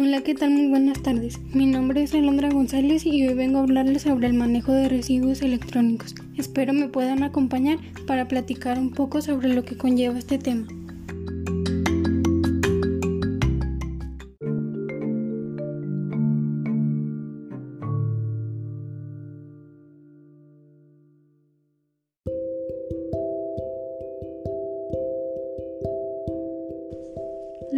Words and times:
Hola, 0.00 0.20
¿qué 0.20 0.32
tal? 0.32 0.50
Muy 0.50 0.68
buenas 0.68 1.02
tardes. 1.02 1.40
Mi 1.52 1.66
nombre 1.66 2.04
es 2.04 2.14
Alondra 2.14 2.50
González 2.50 3.04
y 3.04 3.26
hoy 3.26 3.34
vengo 3.34 3.58
a 3.58 3.62
hablarles 3.62 4.02
sobre 4.02 4.28
el 4.28 4.34
manejo 4.34 4.72
de 4.72 4.88
residuos 4.88 5.42
electrónicos. 5.42 6.14
Espero 6.36 6.72
me 6.72 6.86
puedan 6.86 7.24
acompañar 7.24 7.78
para 8.06 8.28
platicar 8.28 8.78
un 8.78 8.92
poco 8.92 9.20
sobre 9.22 9.52
lo 9.52 9.64
que 9.64 9.76
conlleva 9.76 10.16
este 10.16 10.38
tema. 10.38 10.68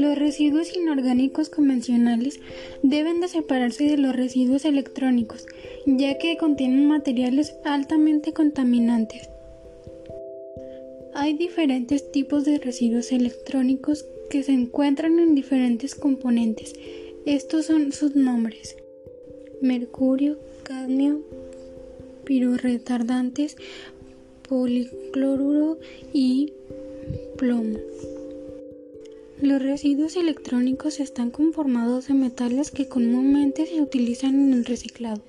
Los 0.01 0.17
residuos 0.17 0.75
inorgánicos 0.75 1.51
convencionales 1.51 2.41
deben 2.83 3.21
de 3.21 3.29
separarse 3.29 3.85
de 3.85 3.99
los 3.99 4.17
residuos 4.17 4.65
electrónicos, 4.65 5.47
ya 5.85 6.17
que 6.17 6.39
contienen 6.39 6.89
materiales 6.89 7.55
altamente 7.65 8.33
contaminantes. 8.33 9.29
Hay 11.13 11.35
diferentes 11.35 12.11
tipos 12.13 12.47
de 12.47 12.57
residuos 12.57 13.13
electrónicos 13.13 14.07
que 14.31 14.43
se 14.43 14.53
encuentran 14.53 15.19
en 15.19 15.35
diferentes 15.35 15.95
componentes. 15.95 16.73
Estos 17.27 17.67
son 17.67 17.93
sus 17.93 18.17
nombres. 18.17 18.77
Mercurio, 19.61 20.39
cadmio, 20.63 21.21
piroretardantes, 22.25 23.59
policloruro 24.49 25.79
y 26.15 26.55
plomo. 27.37 27.77
Los 29.43 29.62
residuos 29.62 30.17
electrónicos 30.17 31.01
están 31.01 31.30
conformados 31.30 32.09
de 32.09 32.15
metales 32.15 32.71
que 32.71 32.88
comúnmente 32.88 33.65
se 33.65 33.80
utilizan 33.80 34.35
en 34.35 34.52
el 34.52 34.66
reciclado, 34.66 35.23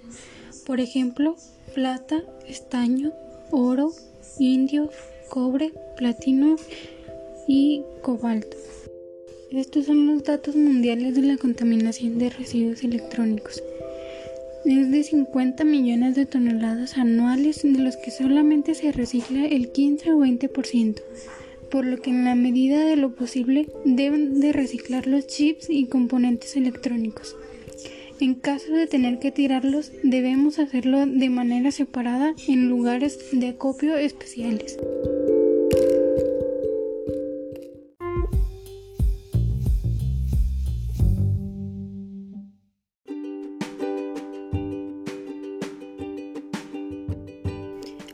por 0.65 0.81
ejemplo, 0.81 1.37
plata, 1.73 2.21
estaño, 2.45 3.13
oro, 3.51 3.93
indio, 4.37 4.89
cobre, 5.29 5.71
platino 5.95 6.57
y 7.47 7.83
cobalto. 8.01 8.57
Estos 9.49 9.85
son 9.85 10.05
los 10.07 10.25
datos 10.25 10.57
mundiales 10.57 11.15
de 11.15 11.21
la 11.21 11.37
contaminación 11.37 12.19
de 12.19 12.31
residuos 12.31 12.83
electrónicos. 12.83 13.63
Es 14.65 14.91
de 14.91 15.03
50 15.03 15.63
millones 15.63 16.15
de 16.15 16.25
toneladas 16.25 16.97
anuales, 16.97 17.63
de 17.63 17.79
los 17.79 17.95
que 17.95 18.11
solamente 18.11 18.75
se 18.75 18.91
recicla 18.91 19.45
el 19.45 19.71
15 19.71 20.11
o 20.11 20.19
20% 20.19 21.01
por 21.71 21.85
lo 21.85 21.97
que 21.97 22.09
en 22.09 22.25
la 22.25 22.35
medida 22.35 22.85
de 22.85 22.97
lo 22.97 23.15
posible 23.15 23.67
deben 23.85 24.41
de 24.41 24.51
reciclar 24.51 25.07
los 25.07 25.25
chips 25.25 25.69
y 25.69 25.87
componentes 25.87 26.55
electrónicos. 26.57 27.35
En 28.19 28.35
caso 28.35 28.71
de 28.73 28.85
tener 28.85 29.17
que 29.17 29.31
tirarlos, 29.31 29.91
debemos 30.03 30.59
hacerlo 30.59 31.07
de 31.07 31.29
manera 31.29 31.71
separada 31.71 32.35
en 32.47 32.69
lugares 32.69 33.17
de 33.31 33.47
acopio 33.47 33.95
especiales. 33.95 34.77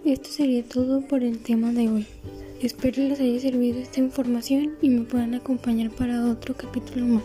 Esto 0.06 0.30
sería 0.30 0.64
todo 0.64 1.02
por 1.02 1.22
el 1.22 1.40
tema 1.40 1.74
de 1.74 1.90
hoy. 1.90 2.08
Espero 2.62 3.04
les 3.04 3.20
haya 3.20 3.40
servido 3.40 3.80
esta 3.80 4.00
información 4.00 4.78
y 4.82 4.90
me 4.90 5.06
puedan 5.06 5.36
acompañar 5.36 5.92
para 5.92 6.26
otro 6.26 6.56
capítulo 6.56 7.06
más. 7.06 7.24